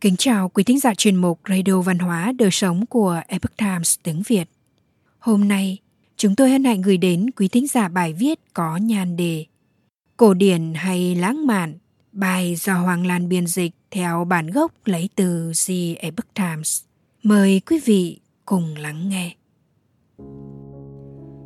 [0.00, 3.98] Kính chào quý thính giả chuyên mục Radio Văn hóa Đời Sống của Epoch Times
[4.02, 4.44] tiếng Việt.
[5.18, 5.78] Hôm nay,
[6.16, 9.44] chúng tôi hân hạnh gửi đến quý thính giả bài viết có nhan đề
[10.16, 11.78] Cổ điển hay lãng mạn,
[12.12, 16.82] bài do Hoàng Lan biên dịch theo bản gốc lấy từ The Epoch Times.
[17.22, 19.34] Mời quý vị cùng lắng nghe.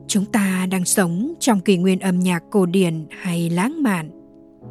[0.08, 4.10] Chúng ta đang sống trong kỷ nguyên âm nhạc cổ điển hay lãng mạn.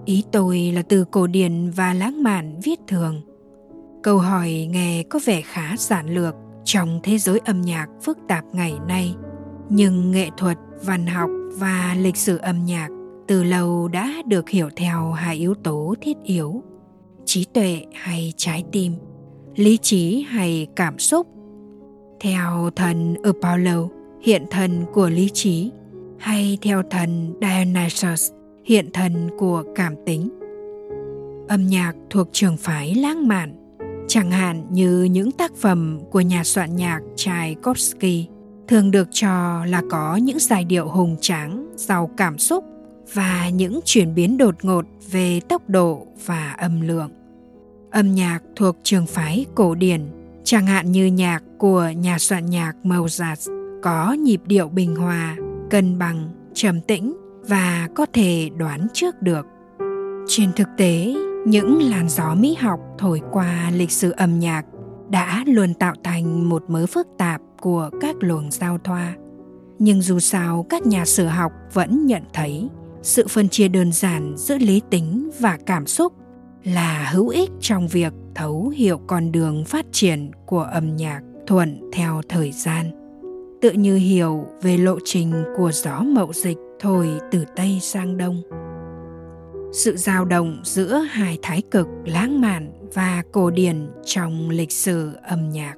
[0.06, 3.22] Ý tôi là từ cổ điển và lãng mạn viết thường–
[4.04, 8.46] câu hỏi nghe có vẻ khá giản lược trong thế giới âm nhạc phức tạp
[8.54, 9.16] ngày nay.
[9.70, 12.88] Nhưng nghệ thuật, văn học và lịch sử âm nhạc
[13.28, 16.64] từ lâu đã được hiểu theo hai yếu tố thiết yếu
[17.26, 18.94] trí tuệ hay trái tim,
[19.56, 21.28] lý trí hay cảm xúc.
[22.20, 23.88] Theo thần apollo,
[24.22, 25.72] hiện thần của lý trí,
[26.20, 28.32] hay theo thần dionysus,
[28.66, 30.30] hiện thần của cảm tính.
[31.48, 33.63] Âm nhạc thuộc trường phái lãng mạn
[34.08, 38.28] chẳng hạn như những tác phẩm của nhà soạn nhạc Tchaikovsky
[38.68, 42.66] thường được cho là có những giai điệu hùng tráng, giàu cảm xúc
[43.14, 47.12] và những chuyển biến đột ngột về tốc độ và âm lượng.
[47.92, 50.02] Âm nhạc thuộc trường phái cổ điển,
[50.44, 55.36] chẳng hạn như nhạc của nhà soạn nhạc Mozart có nhịp điệu bình hòa,
[55.70, 57.14] cân bằng, trầm tĩnh
[57.48, 59.46] và có thể đoán trước được.
[60.28, 61.14] Trên thực tế,
[61.46, 64.66] những làn gió mỹ học thổi qua lịch sử âm nhạc
[65.10, 69.14] đã luôn tạo thành một mớ phức tạp của các luồng giao thoa.
[69.80, 72.70] Nhưng dù sao, các nhà sử học vẫn nhận thấy
[73.02, 76.14] sự phân chia đơn giản giữa lý tính và cảm xúc
[76.64, 81.82] là hữu ích trong việc thấu hiểu con đường phát triển của âm nhạc thuận
[81.94, 82.92] theo thời gian.
[83.62, 88.42] Tự như hiểu về lộ trình của gió mậu dịch thổi từ tây sang đông
[89.74, 95.12] sự dao động giữa hai thái cực lãng mạn và cổ điển trong lịch sử
[95.24, 95.76] âm nhạc.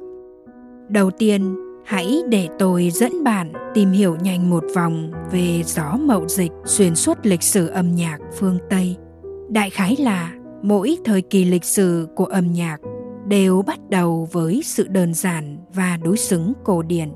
[0.90, 6.28] Đầu tiên, hãy để tôi dẫn bạn tìm hiểu nhanh một vòng về gió mậu
[6.28, 8.96] dịch xuyên suốt lịch sử âm nhạc phương tây.
[9.50, 12.78] Đại khái là, mỗi thời kỳ lịch sử của âm nhạc
[13.28, 17.10] đều bắt đầu với sự đơn giản và đối xứng cổ điển.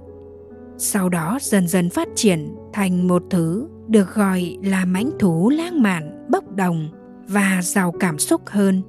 [0.78, 5.82] Sau đó dần dần phát triển thành một thứ được gọi là mãnh thú lãng
[5.82, 6.90] mạn bốc đồng
[7.28, 8.82] và giàu cảm xúc hơn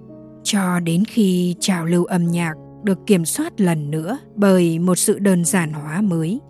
[0.42, 5.18] cho đến khi trào lưu âm nhạc được kiểm soát lần nữa bởi một sự
[5.18, 6.40] đơn giản hóa mới.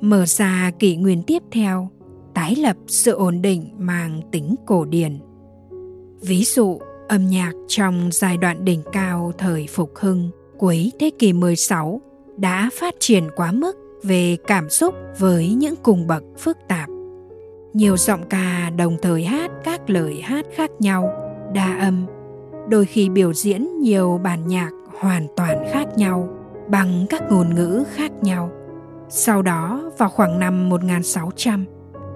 [0.00, 1.88] Mở ra kỷ nguyên tiếp theo,
[2.34, 5.18] tái lập sự ổn định mang tính cổ điển.
[6.20, 6.78] Ví dụ,
[7.08, 12.00] âm nhạc trong giai đoạn đỉnh cao thời phục hưng cuối thế kỷ 16
[12.36, 16.88] đã phát triển quá mức về cảm xúc với những cung bậc phức tạp
[17.72, 21.12] nhiều giọng ca đồng thời hát các lời hát khác nhau
[21.54, 22.06] đa âm
[22.68, 24.70] đôi khi biểu diễn nhiều bản nhạc
[25.00, 26.28] hoàn toàn khác nhau
[26.68, 28.50] bằng các ngôn ngữ khác nhau.
[29.08, 31.64] Sau đó, vào khoảng năm 1600,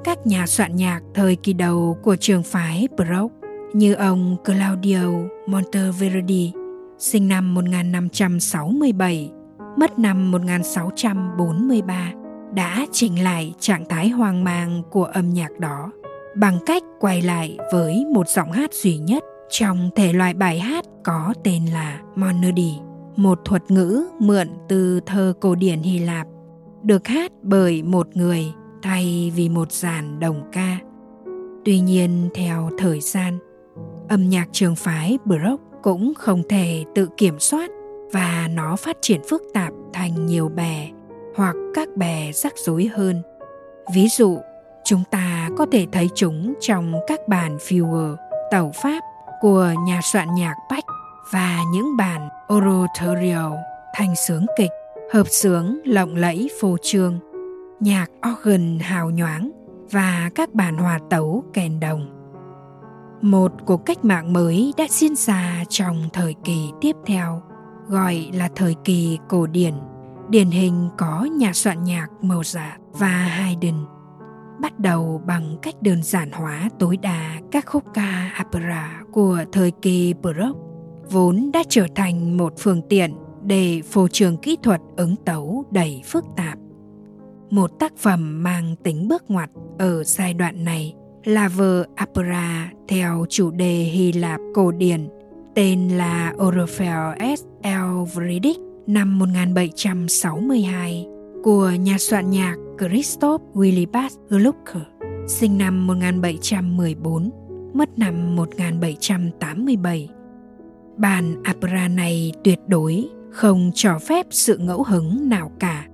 [0.04, 5.08] các nhà soạn nhạc thời kỳ đầu của trường phái Baroque như ông Claudio
[5.46, 6.52] Monteverdi,
[6.98, 9.30] sinh năm 1567,
[9.76, 12.12] mất năm 1643,
[12.54, 15.92] đã chỉnh lại trạng thái hoang mang của âm nhạc đó
[16.36, 20.84] bằng cách quay lại với một giọng hát duy nhất trong thể loại bài hát
[21.04, 22.74] có tên là Monody,
[23.16, 26.26] một thuật ngữ mượn từ thơ cổ điển Hy Lạp,
[26.82, 28.52] được hát bởi một người
[28.82, 30.78] thay vì một dàn đồng ca.
[31.64, 33.38] Tuy nhiên, theo thời gian,
[34.08, 37.70] âm nhạc trường phái Baroque cũng không thể tự kiểm soát
[38.12, 40.90] và nó phát triển phức tạp thành nhiều bè
[41.36, 43.22] hoặc các bè rắc rối hơn.
[43.94, 44.38] Ví dụ,
[44.84, 48.16] chúng ta có thể thấy chúng trong các bản viewer
[48.50, 49.00] tàu pháp
[49.40, 50.84] của nhà soạn nhạc Bach
[51.32, 53.52] và những bản oratorio,
[53.94, 54.70] thanh sướng kịch,
[55.12, 57.18] hợp sướng lộng lẫy phô trương,
[57.80, 59.50] nhạc organ hào nhoáng
[59.90, 62.18] và các bản hòa tấu kèn đồng.
[63.20, 67.42] Một cuộc cách mạng mới đã diễn ra trong thời kỳ tiếp theo,
[67.88, 69.74] gọi là thời kỳ cổ điển
[70.28, 73.74] điển hình có nhà soạn nhạc Mozart dạ và Haydn
[74.62, 79.70] bắt đầu bằng cách đơn giản hóa tối đa các khúc ca opera của thời
[79.70, 80.60] kỳ Baroque,
[81.10, 83.14] vốn đã trở thành một phương tiện
[83.44, 86.58] để phô trường kỹ thuật ứng tấu đầy phức tạp.
[87.50, 90.94] Một tác phẩm mang tính bước ngoặt ở giai đoạn này
[91.24, 95.08] là vở opera theo chủ đề Hy Lạp cổ điển,
[95.54, 101.06] tên là Orpheus Elvridic năm 1762
[101.42, 104.58] của nhà soạn nhạc Christoph Willibald Gluck,
[105.26, 107.30] sinh năm 1714,
[107.74, 110.08] mất năm 1787.
[110.96, 115.86] Bản opera này tuyệt đối không cho phép sự ngẫu hứng nào cả,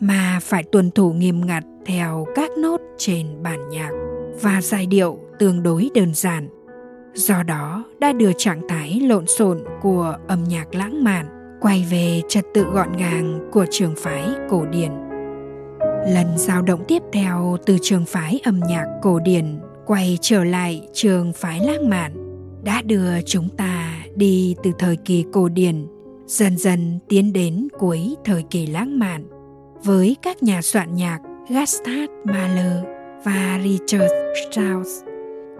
[0.00, 3.90] mà phải tuân thủ nghiêm ngặt theo các nốt trên bản nhạc
[4.42, 6.48] và giai điệu tương đối đơn giản.
[7.14, 12.22] Do đó đã đưa trạng thái lộn xộn của âm nhạc lãng mạn quay về
[12.28, 14.90] trật tự gọn gàng của trường phái cổ điển.
[16.06, 20.88] Lần dao động tiếp theo từ trường phái âm nhạc cổ điển quay trở lại
[20.92, 22.12] trường phái lãng mạn
[22.64, 25.86] đã đưa chúng ta đi từ thời kỳ cổ điển,
[26.26, 29.24] dần dần tiến đến cuối thời kỳ lãng mạn
[29.84, 31.18] với các nhà soạn nhạc
[31.48, 32.84] Gustav Mahler
[33.24, 34.90] và Richard Strauss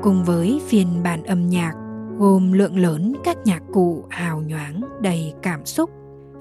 [0.02, 1.72] cùng với phiên bản âm nhạc
[2.20, 5.90] gồm lượng lớn các nhạc cụ hào nhoáng đầy cảm xúc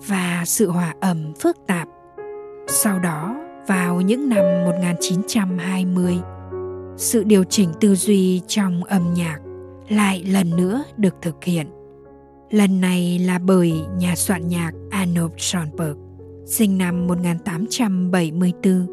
[0.08, 1.88] và sự hòa âm phức tạp.
[2.68, 3.36] Sau đó,
[3.68, 6.20] vào những năm 1920,
[6.98, 9.38] sự điều chỉnh tư duy trong âm nhạc
[9.90, 11.68] lại lần nữa được thực hiện.
[12.52, 15.98] Lần này là bởi nhà soạn nhạc Arnold Schoenberg,
[16.46, 18.88] sinh năm 1874,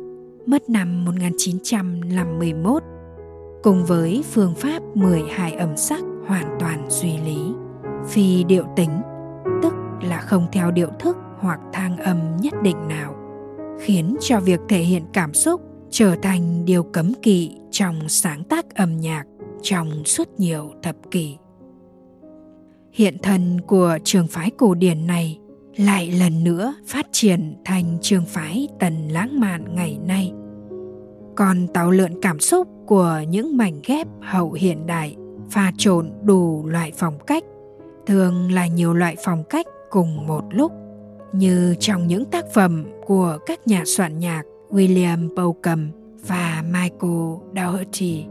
[0.47, 2.83] mất năm 1951,
[3.63, 7.39] cùng với phương pháp 12 âm sắc hoàn toàn duy lý,
[8.09, 9.03] phi điệu tính,
[9.63, 13.15] tức là không theo điệu thức hoặc thang âm nhất định nào,
[13.81, 18.75] khiến cho việc thể hiện cảm xúc trở thành điều cấm kỵ trong sáng tác
[18.75, 19.25] âm nhạc
[19.63, 21.37] trong suốt nhiều thập kỷ.
[22.93, 25.39] Hiện thân của trường phái cổ điển này
[25.77, 30.33] lại lần nữa phát triển thành trường phái tần lãng mạn ngày nay.
[31.37, 35.17] Còn tàu lượn cảm xúc của những mảnh ghép hậu hiện đại
[35.51, 37.45] pha trộn đủ loại phong cách,
[38.07, 40.73] thường là nhiều loại phong cách cùng một lúc,
[41.33, 45.89] như trong những tác phẩm của các nhà soạn nhạc William Bowcom
[46.27, 48.25] và Michael Doherty.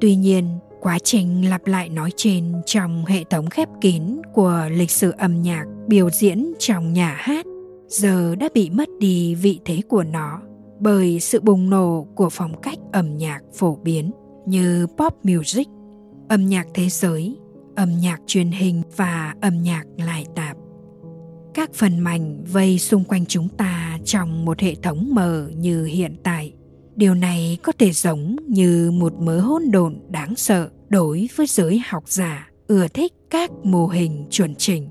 [0.00, 4.02] Tuy nhiên, quá trình lặp lại nói trên trong hệ thống khép kín
[4.32, 7.46] của lịch sử âm nhạc biểu diễn trong nhà hát
[7.88, 10.40] giờ đã bị mất đi vị thế của nó
[10.80, 14.10] bởi sự bùng nổ của phong cách âm nhạc phổ biến
[14.46, 15.68] như pop music,
[16.30, 17.36] âm nhạc thế giới,
[17.76, 20.56] âm nhạc truyền hình và âm nhạc lại tạp.
[21.54, 26.16] Các phần mảnh vây xung quanh chúng ta trong một hệ thống mờ như hiện
[26.22, 26.52] tại.
[26.96, 31.82] Điều này có thể giống như một mớ hỗn độn đáng sợ đối với giới
[31.86, 34.88] học giả ưa thích các mô hình chuẩn chỉnh.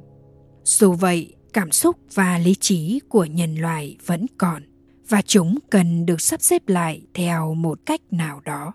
[0.64, 4.64] Dù vậy cảm xúc và lý trí của nhân loại vẫn còn
[5.10, 8.74] và chúng cần được sắp xếp lại theo một cách nào đó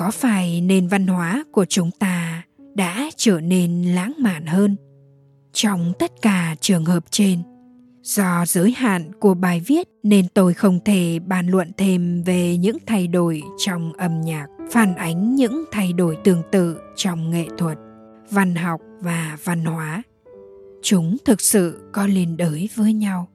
[0.00, 2.42] có phải nền văn hóa của chúng ta
[2.74, 4.76] đã trở nên lãng mạn hơn?
[5.52, 7.42] Trong tất cả trường hợp trên,
[8.02, 12.76] do giới hạn của bài viết nên tôi không thể bàn luận thêm về những
[12.86, 17.78] thay đổi trong âm nhạc, phản ánh những thay đổi tương tự trong nghệ thuật,
[18.30, 20.02] văn học và văn hóa.
[20.82, 23.28] Chúng thực sự có liên đới với nhau.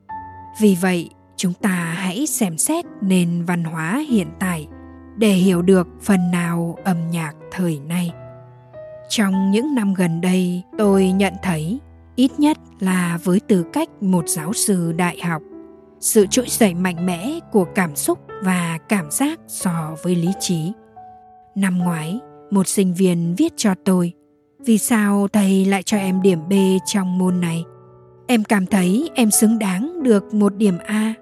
[0.62, 4.68] Vì vậy, chúng ta hãy xem xét nền văn hóa hiện tại
[5.18, 8.12] để hiểu được phần nào âm nhạc thời nay.
[9.10, 11.80] Trong những năm gần đây, tôi nhận thấy
[12.16, 15.42] ít nhất là với tư cách một giáo sư đại học,
[16.00, 20.72] sự trỗi dậy mạnh mẽ của cảm xúc và cảm giác so với lý trí.
[21.56, 22.20] Năm ngoái,
[22.52, 24.14] một sinh viên viết cho tôi,
[24.60, 26.54] vì sao thầy lại cho em điểm b
[26.86, 27.64] trong môn này?
[28.28, 31.14] Em cảm thấy em xứng đáng được một điểm a.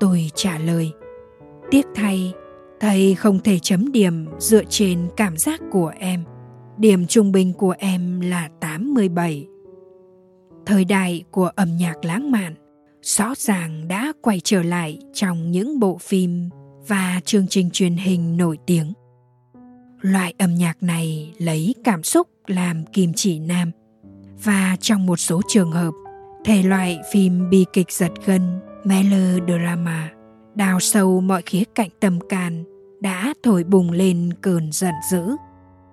[0.00, 0.92] Tôi trả lời,
[1.70, 2.32] tiếc thay
[2.80, 6.24] thầy không thể chấm điểm dựa trên cảm giác của em.
[6.78, 9.46] Điểm trung bình của em là 87
[10.66, 12.54] thời đại của âm nhạc lãng mạn,
[13.02, 16.48] rõ ràng đã quay trở lại trong những bộ phim
[16.86, 18.92] và chương trình truyền hình nổi tiếng.
[20.00, 23.70] Loại âm nhạc này lấy cảm xúc làm kim chỉ nam.
[24.44, 25.90] Và trong một số trường hợp,
[26.44, 28.42] thể loại phim bi kịch giật gân,
[28.84, 30.10] melodrama
[30.54, 32.64] đào sâu mọi khía cạnh tâm can,
[33.00, 35.36] đã thổi bùng lên cơn giận dữ.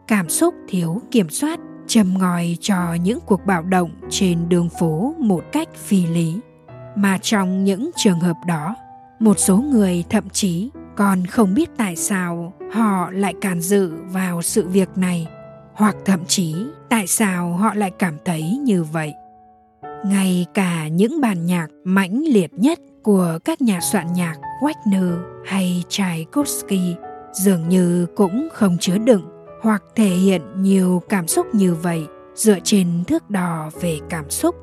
[0.07, 5.15] Cảm xúc thiếu kiểm soát, châm ngòi cho những cuộc bạo động trên đường phố
[5.19, 6.39] một cách phi lý.
[6.95, 8.75] Mà trong những trường hợp đó,
[9.19, 14.41] một số người thậm chí còn không biết tại sao họ lại can dự vào
[14.41, 15.27] sự việc này,
[15.73, 16.55] hoặc thậm chí
[16.89, 19.13] tại sao họ lại cảm thấy như vậy.
[20.05, 25.83] Ngay cả những bản nhạc mãnh liệt nhất của các nhà soạn nhạc Wagner hay
[25.89, 26.95] Tchaikovsky
[27.33, 29.25] dường như cũng không chứa đựng
[29.61, 32.05] hoặc thể hiện nhiều cảm xúc như vậy
[32.35, 34.55] dựa trên thước đo về cảm xúc.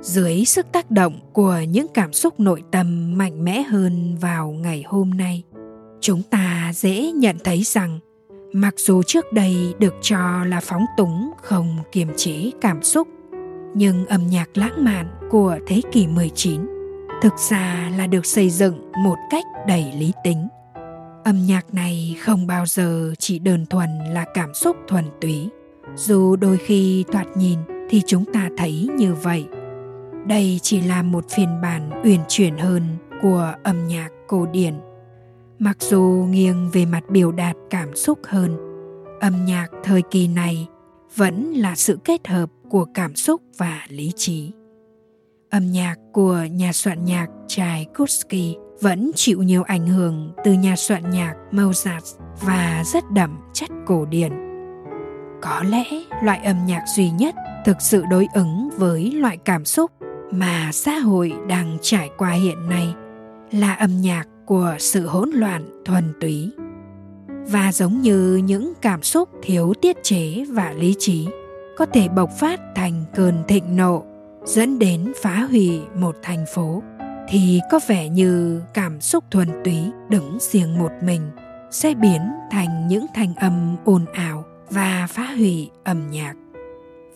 [0.00, 4.84] Dưới sức tác động của những cảm xúc nội tâm mạnh mẽ hơn vào ngày
[4.86, 5.42] hôm nay,
[6.00, 7.98] chúng ta dễ nhận thấy rằng
[8.52, 13.08] mặc dù trước đây được cho là phóng túng không kiềm chế cảm xúc,
[13.74, 16.73] Nhưng âm nhạc lãng mạn của thế kỷ 19
[17.22, 20.48] thực ra là được xây dựng một cách đầy lý tính.
[21.24, 25.48] Âm nhạc này không bao giờ chỉ đơn thuần là cảm xúc thuần túy,
[25.96, 27.58] dù đôi khi thoạt nhìn
[27.90, 29.46] thì chúng ta thấy như vậy.
[30.26, 32.82] Đây chỉ là một phiên bản uyển chuyển hơn
[33.22, 34.74] của âm nhạc cổ điển.
[35.58, 38.56] Mặc dù nghiêng về mặt biểu đạt cảm xúc hơn,
[39.20, 40.68] âm nhạc thời kỳ này
[41.16, 44.52] vẫn là sự kết hợp của cảm xúc và lý trí.
[45.54, 51.10] Âm nhạc của nhà soạn nhạc Tchaikovsky vẫn chịu nhiều ảnh hưởng từ nhà soạn
[51.10, 54.32] nhạc Mozart và rất đậm chất cổ điển.
[55.42, 55.84] Có lẽ
[56.22, 57.34] loại âm nhạc duy nhất
[57.64, 59.90] thực sự đối ứng với loại cảm xúc
[60.30, 62.94] mà xã hội đang trải qua hiện nay
[63.50, 66.50] là âm nhạc của sự hỗn loạn thuần túy
[67.28, 71.28] và giống như những cảm xúc thiếu tiết chế và lý trí,
[71.76, 74.13] có thể bộc phát thành cơn thịnh nộ
[74.44, 76.82] dẫn đến phá hủy một thành phố,
[77.28, 79.76] thì có vẻ như cảm xúc thuần túy
[80.08, 81.30] đứng riêng một mình
[81.70, 82.20] sẽ biến
[82.50, 86.34] thành những thanh âm ồn ào và phá hủy âm nhạc.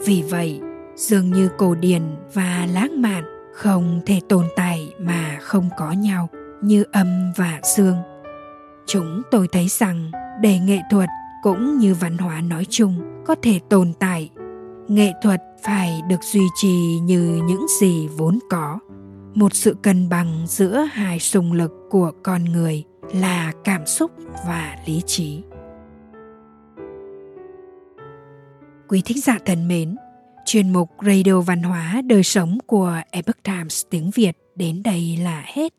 [0.06, 0.61] Vì vậy,
[0.97, 2.02] dường như cổ điển
[2.35, 6.28] và lãng mạn không thể tồn tại mà không có nhau
[6.62, 7.97] như âm và xương.
[8.87, 10.11] Chúng tôi thấy rằng
[10.42, 11.08] để nghệ thuật
[11.42, 14.30] cũng như văn hóa nói chung có thể tồn tại
[14.88, 18.78] nghệ thuật phải được duy trì như những gì vốn có.
[19.35, 24.11] Một sự cân bằng giữa hai sùng lực của con người là cảm xúc
[24.47, 25.42] và lý trí.
[28.88, 29.97] Quý thính giả thân mến,
[30.47, 35.45] chuyên mục radio văn hóa đời sống của epoch times tiếng việt đến đây là
[35.47, 35.75] hết.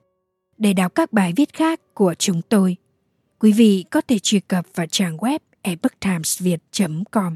[0.57, 2.75] Để đọc các bài viết khác của chúng tôi,
[3.39, 6.61] quý vị có thể truy cập vào trang web epochtimesviet
[7.11, 7.35] com.